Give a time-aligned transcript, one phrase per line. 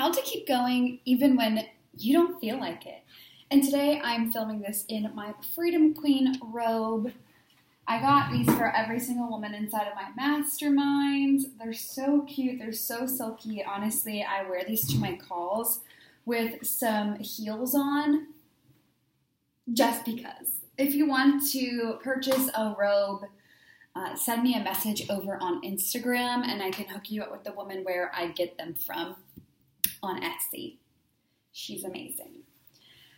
[0.00, 1.62] how to keep going even when
[1.98, 3.02] you don't feel like it.
[3.50, 7.12] And today I'm filming this in my Freedom Queen robe.
[7.86, 11.42] I got these for every single woman inside of my masterminds.
[11.58, 13.62] They're so cute, they're so silky.
[13.62, 15.80] Honestly, I wear these to my calls
[16.24, 18.28] with some heels on
[19.70, 20.62] just because.
[20.78, 23.24] If you want to purchase a robe,
[23.94, 27.44] uh, send me a message over on Instagram and I can hook you up with
[27.44, 29.16] the woman where I get them from
[30.02, 30.78] on Etsy.
[31.52, 32.42] She's amazing.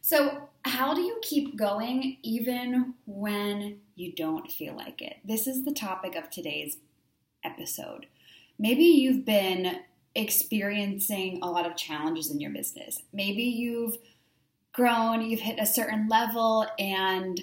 [0.00, 5.16] So, how do you keep going even when you don't feel like it?
[5.24, 6.76] This is the topic of today's
[7.44, 8.06] episode.
[8.58, 9.80] Maybe you've been
[10.14, 13.02] experiencing a lot of challenges in your business.
[13.12, 13.96] Maybe you've
[14.72, 17.42] grown, you've hit a certain level, and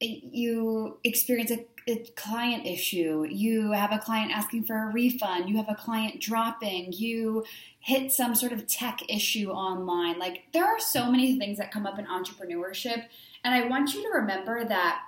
[0.00, 5.56] you experience a a client issue, you have a client asking for a refund, you
[5.56, 7.44] have a client dropping, you
[7.80, 10.18] hit some sort of tech issue online.
[10.18, 13.04] Like there are so many things that come up in entrepreneurship.
[13.44, 15.02] And I want you to remember that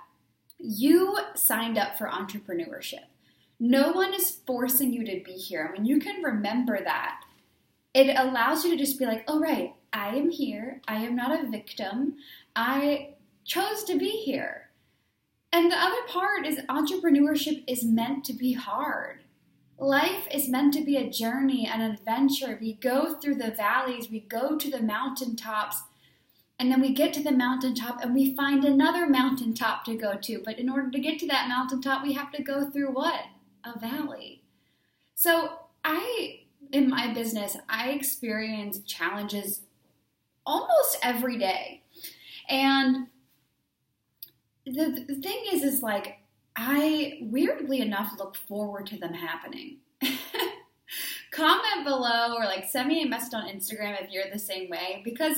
[0.59, 3.05] you signed up for entrepreneurship.
[3.59, 5.65] No one is forcing you to be here.
[5.65, 7.21] And when you can remember that,
[7.93, 10.81] it allows you to just be like, oh, right, I am here.
[10.87, 12.15] I am not a victim.
[12.55, 13.13] I
[13.45, 14.64] chose to be here.
[15.55, 19.23] And the other part is entrepreneurship is meant to be hard.
[19.77, 22.57] Life is meant to be a journey, an adventure.
[22.59, 25.77] We go through the valleys, we go to the mountaintops,
[26.59, 30.41] and then we get to the mountaintop and we find another mountaintop to go to.
[30.43, 33.21] But in order to get to that mountaintop, we have to go through what?
[33.63, 34.43] A valley.
[35.13, 36.41] So, I,
[36.73, 39.61] in my business, I experience challenges
[40.45, 41.83] almost every day.
[42.49, 43.07] And
[44.65, 46.19] the, thing is, is like,
[46.55, 49.77] I weirdly enough look forward to them happening.
[51.31, 55.01] Comment below or like send me a message on Instagram if you're the same way
[55.03, 55.37] because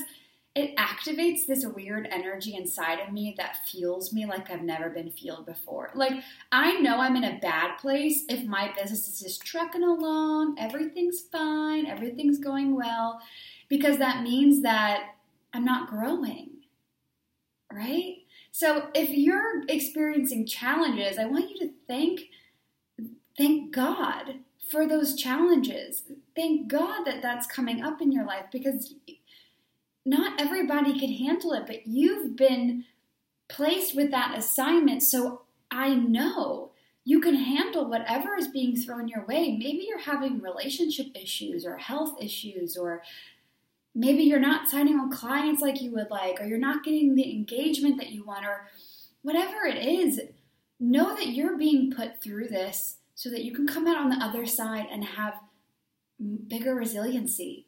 [0.58, 5.12] it activates this weird energy inside of me that fuels me like I've never been
[5.12, 5.92] fueled before.
[5.94, 6.14] Like,
[6.52, 11.22] I know I'm in a bad place if my business is just trucking along, everything's
[11.22, 13.22] fine, everything's going well,
[13.70, 15.16] because that means that
[15.54, 16.50] I'm not growing,
[17.72, 18.16] right?
[18.58, 22.22] So if you're experiencing challenges, I want you to thank
[23.38, 24.40] thank God
[24.72, 26.02] for those challenges.
[26.36, 28.96] Thank God that that's coming up in your life because
[30.08, 32.86] not everybody can handle it, but you've been
[33.48, 35.04] placed with that assignment.
[35.04, 36.72] So I know
[37.04, 39.56] you can handle whatever is being thrown your way.
[39.56, 43.04] Maybe you're having relationship issues or health issues or
[43.98, 47.32] maybe you're not signing on clients like you would like, or you're not getting the
[47.32, 48.70] engagement that you want, or
[49.24, 50.22] whatever it is,
[50.80, 54.24] know that you're being put through this so that you can come out on the
[54.24, 55.34] other side and have
[56.48, 57.66] bigger resiliency.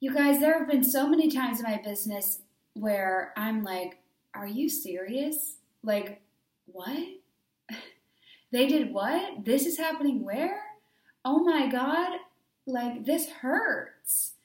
[0.00, 2.40] You guys, there have been so many times in my business
[2.72, 3.98] where I'm like,
[4.34, 5.56] are you serious?
[5.84, 6.22] Like,
[6.64, 6.98] what?
[8.52, 9.44] they did what?
[9.44, 10.62] This is happening where?
[11.26, 12.12] Oh my God,
[12.66, 14.36] like, this hurts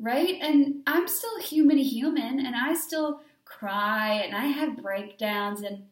[0.00, 0.36] right?
[0.40, 5.84] And I'm still human human and I still cry and I have breakdowns and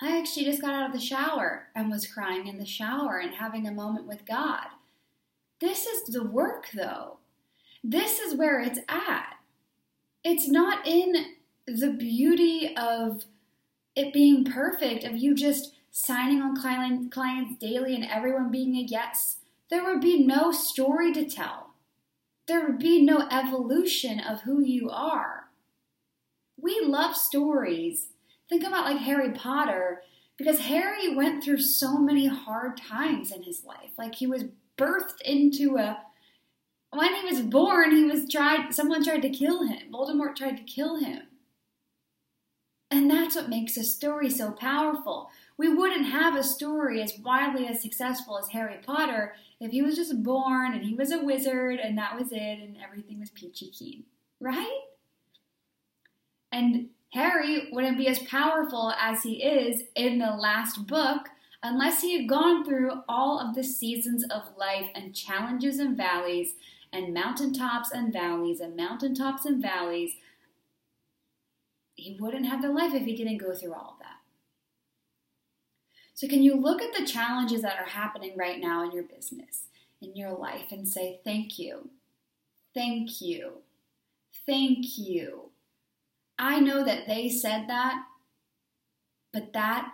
[0.00, 3.34] I actually just got out of the shower and was crying in the shower and
[3.34, 4.66] having a moment with God.
[5.60, 7.18] This is the work though.
[7.82, 9.36] This is where it's at.
[10.22, 11.34] It's not in
[11.66, 13.24] the beauty of
[13.94, 19.38] it being perfect, of you just signing on clients daily and everyone being a yes.
[19.70, 21.65] There would be no story to tell
[22.46, 25.48] there would be no evolution of who you are.
[26.60, 28.08] We love stories.
[28.48, 30.02] Think about like Harry Potter,
[30.36, 33.90] because Harry went through so many hard times in his life.
[33.98, 34.44] Like he was
[34.78, 35.98] birthed into a
[36.90, 39.92] when he was born, he was tried someone tried to kill him.
[39.92, 41.22] Voldemort tried to kill him.
[42.90, 45.30] And that's what makes a story so powerful.
[45.58, 49.96] We wouldn't have a story as wildly as successful as Harry Potter if he was
[49.96, 53.70] just born and he was a wizard and that was it and everything was peachy
[53.70, 54.04] keen,
[54.38, 54.80] right?
[56.52, 61.28] And Harry wouldn't be as powerful as he is in the last book
[61.62, 66.54] unless he had gone through all of the seasons of life and challenges and valleys
[66.92, 70.12] and mountaintops and valleys and mountaintops and valleys.
[71.94, 74.15] He wouldn't have the life if he didn't go through all of that.
[76.16, 79.64] So, can you look at the challenges that are happening right now in your business,
[80.00, 81.90] in your life, and say, Thank you,
[82.72, 83.58] thank you,
[84.46, 85.50] thank you.
[86.38, 88.02] I know that they said that,
[89.30, 89.92] but that,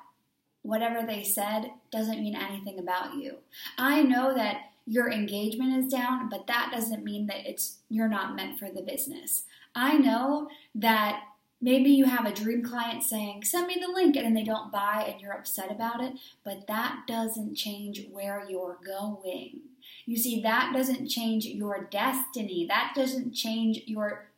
[0.62, 3.38] whatever they said, doesn't mean anything about you.
[3.76, 8.36] I know that your engagement is down, but that doesn't mean that it's you're not
[8.36, 9.42] meant for the business.
[9.74, 11.24] I know that
[11.62, 14.72] maybe you have a dream client saying, "Send me the link," and then they don't
[14.72, 19.60] buy and you're upset about it, but that doesn't change where you're going.
[20.04, 22.66] You see, that doesn't change your destiny.
[22.66, 24.30] That doesn't change your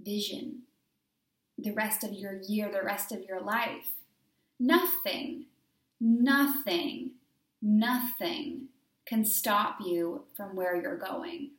[0.00, 0.62] vision.
[1.58, 3.92] The rest of your year, the rest of your life.
[4.58, 5.46] Nothing,
[6.00, 7.12] nothing,
[7.60, 8.68] nothing
[9.04, 11.50] can stop you from where you're going.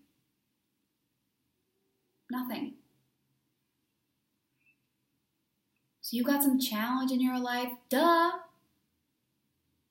[2.31, 2.78] Nothing.
[6.09, 7.69] So you got some challenge in your life?
[7.87, 8.31] Duh.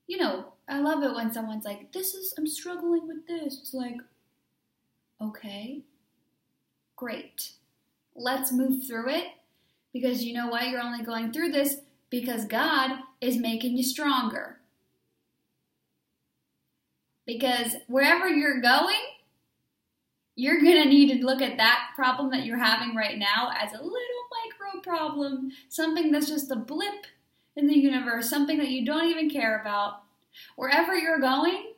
[0.09, 3.57] You know, I love it when someone's like, this is, I'm struggling with this.
[3.61, 3.95] It's like,
[5.21, 5.83] okay,
[6.97, 7.53] great.
[8.17, 9.27] Let's move through it
[9.93, 10.67] because you know what?
[10.67, 11.77] You're only going through this
[12.11, 14.59] because God is making you stronger.
[17.29, 18.97] Because wherever you're going,
[20.35, 23.73] you're going to need to look at that problem that you're having right now as
[23.73, 24.18] a little
[24.81, 27.07] problem, something that's just a blip
[27.57, 30.03] in the universe, something that you don't even care about.
[30.57, 31.73] Wherever you're going,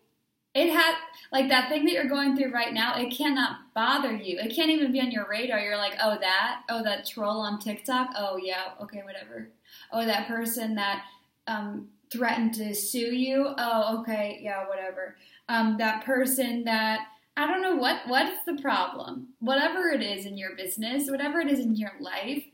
[0.54, 0.94] it has
[1.32, 4.38] like that thing that you're going through right now, it cannot bother you.
[4.38, 5.60] It can't even be on your radar.
[5.60, 8.10] You're like, oh, that, oh, that troll on TikTok.
[8.16, 9.48] Oh, yeah, okay, whatever.
[9.92, 11.04] Oh, that person that
[11.46, 13.54] um, threatened to sue you.
[13.56, 15.16] Oh, okay, yeah, whatever
[15.50, 19.28] um, that person that I don't know what what's the problem.
[19.40, 22.44] Whatever it is in your business, whatever it is in your life,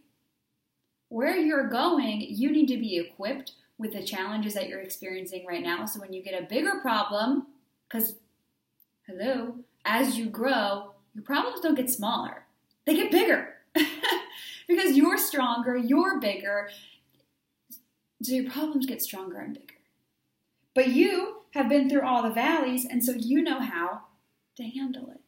[1.08, 5.62] where you're going, you need to be equipped with the challenges that you're experiencing right
[5.62, 5.84] now.
[5.86, 7.46] So when you get a bigger problem,
[7.88, 8.16] because
[9.06, 12.44] hello, as you grow, your problems don't get smaller;
[12.84, 13.54] they get bigger
[14.68, 16.70] because you're stronger, you're bigger.
[18.22, 19.74] So your problems get stronger and bigger.
[20.74, 24.02] But you have been through all the valleys, and so you know how
[24.56, 25.20] to handle it.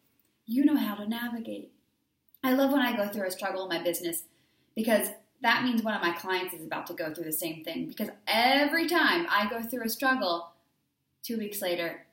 [0.47, 1.73] You know how to navigate.
[2.43, 4.23] I love when I go through a struggle in my business
[4.75, 5.09] because
[5.43, 7.87] that means one of my clients is about to go through the same thing.
[7.87, 10.51] Because every time I go through a struggle,
[11.23, 12.07] two weeks later,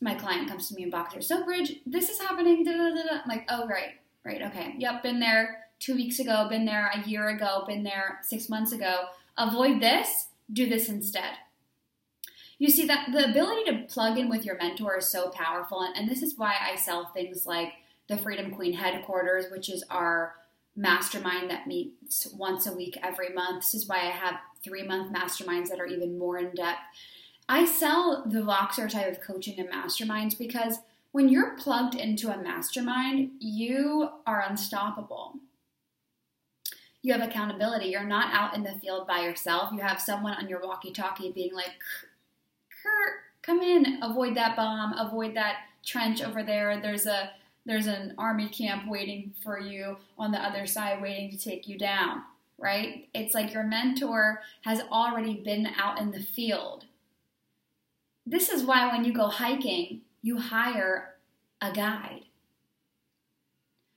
[0.00, 2.64] my client comes to me and Voxer, so Bridge, this is happening.
[2.64, 3.94] Da, da, da, I'm like, oh, right,
[4.24, 4.74] right, okay.
[4.78, 8.72] Yep, been there two weeks ago, been there a year ago, been there six months
[8.72, 9.04] ago.
[9.38, 11.34] Avoid this, do this instead
[12.62, 16.08] you see that the ability to plug in with your mentor is so powerful and
[16.08, 17.72] this is why i sell things like
[18.06, 20.36] the freedom queen headquarters which is our
[20.76, 25.12] mastermind that meets once a week every month this is why i have three month
[25.14, 26.80] masterminds that are even more in depth
[27.48, 30.78] i sell the voxer type of coaching and masterminds because
[31.12, 35.34] when you're plugged into a mastermind you are unstoppable
[37.02, 37.86] you have accountability.
[37.86, 39.72] You're not out in the field by yourself.
[39.72, 41.72] You have someone on your walkie talkie being like,
[42.82, 46.80] Kurt, come in, avoid that bomb, avoid that trench over there.
[46.80, 47.30] There's a
[47.64, 51.78] there's an army camp waiting for you on the other side, waiting to take you
[51.78, 52.22] down,
[52.58, 53.08] right?
[53.14, 56.86] It's like your mentor has already been out in the field.
[58.26, 61.14] This is why when you go hiking, you hire
[61.60, 62.22] a guide.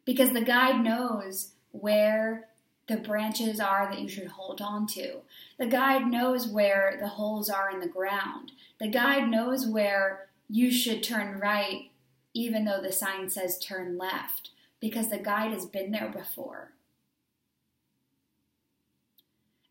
[0.06, 2.48] Because the guide knows where
[2.88, 5.22] the branches are that you should hold on to.
[5.58, 8.52] The guide knows where the holes are in the ground.
[8.80, 11.90] The guide knows where you should turn right,
[12.36, 16.74] even though the sign says turn left, because the guide has been there before.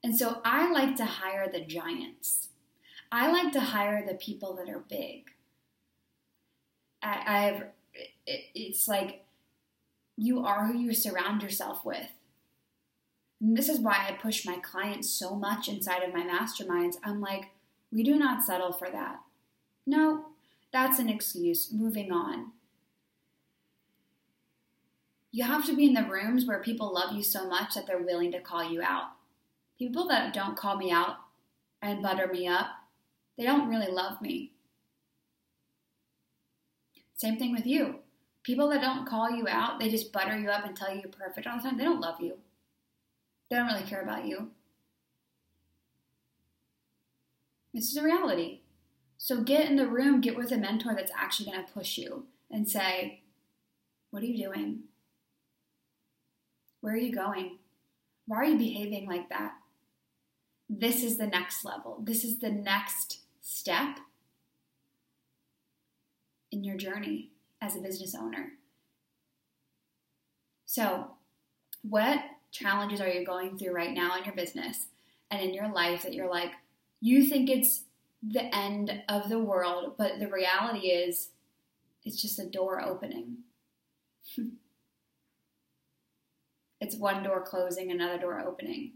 [0.02, 2.49] And so I like to hire the giants.
[3.12, 5.30] I like to hire the people that are big.
[7.02, 7.64] I, have
[8.26, 9.25] it's like
[10.16, 12.09] you are who you surround yourself with.
[13.40, 16.97] And this is why I push my clients so much inside of my masterminds.
[17.04, 17.50] I'm like,
[17.92, 19.21] we do not settle for that.
[19.87, 20.26] No,
[20.75, 21.73] that's an excuse.
[21.73, 22.50] Moving on.
[25.31, 28.02] You have to be in the rooms where people love you so much that they're
[28.02, 29.12] willing to call you out.
[29.78, 31.16] People that don't call me out
[31.81, 32.66] and butter me up,
[33.38, 34.52] they don't really love me.
[37.14, 38.00] Same thing with you.
[38.43, 41.11] People that don't call you out, they just butter you up and tell you you're
[41.11, 42.37] perfect all the time, they don't love you.
[43.49, 44.50] They don't really care about you.
[47.73, 48.63] This is a reality.
[49.25, 52.26] So get in the room, get with a mentor that's actually going to push you
[52.50, 53.23] and say,
[54.11, 54.81] What are you doing?
[56.83, 57.57] Where are you going?
[58.26, 59.52] Why are you behaving like that?
[60.69, 62.02] This is the next level.
[62.02, 63.97] This is the next step
[66.52, 67.31] in your journey
[67.62, 68.50] as a business owner.
[70.66, 71.12] So,
[71.81, 72.21] what
[72.52, 74.88] challenges are you going through right now in your business
[75.31, 76.52] and in your life that you're like,
[77.00, 77.85] you think it's
[78.26, 81.31] the end of the world, but the reality is
[82.04, 83.38] it's just a door opening.
[86.81, 88.93] it's one door closing, another door opening.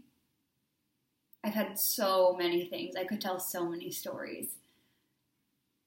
[1.43, 2.95] I've had so many things.
[2.95, 4.55] I could tell so many stories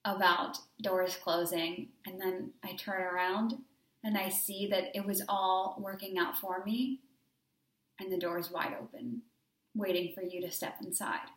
[0.05, 3.55] about doors closing, and then I turn around
[4.03, 6.99] and I see that it was all working out for me,
[7.99, 9.21] and the door's wide open,
[9.73, 11.29] waiting for you to step inside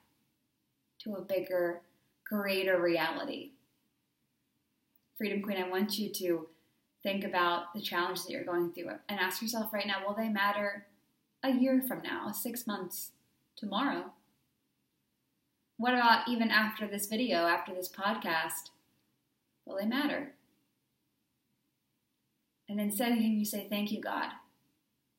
[1.00, 1.82] to a bigger,
[2.28, 3.50] greater reality.
[5.16, 6.48] Freedom Queen, I want you to
[7.02, 10.28] think about the challenges that you're going through and ask yourself right now will they
[10.28, 10.86] matter
[11.42, 13.12] a year from now, six months,
[13.56, 14.12] tomorrow?
[15.78, 18.70] What about even after this video, after this podcast?
[19.64, 20.32] Will they matter?
[22.68, 24.30] And instead, can you say, Thank you, God?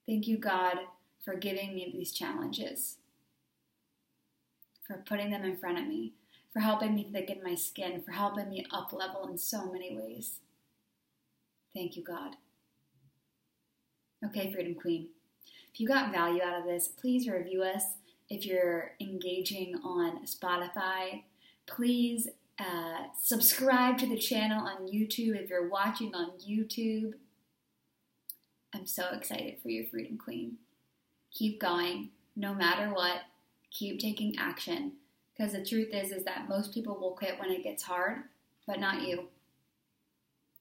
[0.06, 0.78] Thank you, God,
[1.24, 2.98] for giving me these challenges,
[4.86, 6.14] for putting them in front of me,
[6.58, 10.40] for helping me thicken my skin, for helping me up level in so many ways.
[11.72, 12.36] Thank you, God.
[14.26, 15.10] Okay, Freedom Queen.
[15.72, 17.84] If you got value out of this, please review us.
[18.28, 21.26] If you're engaging on Spotify,
[21.68, 27.12] please uh, subscribe to the channel on YouTube if you're watching on YouTube.
[28.74, 30.58] I'm so excited for you, Freedom Queen.
[31.32, 33.22] Keep going, no matter what.
[33.70, 34.94] Keep taking action.
[35.38, 38.24] Because the truth is, is that most people will quit when it gets hard,
[38.66, 39.28] but not you.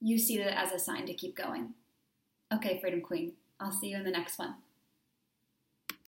[0.00, 1.70] You see that as a sign to keep going.
[2.52, 3.32] Okay, Freedom Queen.
[3.58, 4.56] I'll see you in the next one.